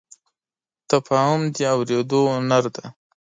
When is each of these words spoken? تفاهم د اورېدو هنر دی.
تفاهم 0.89 1.41
د 1.55 1.57
اورېدو 1.75 2.19
هنر 2.33 2.63
دی. 2.75 2.87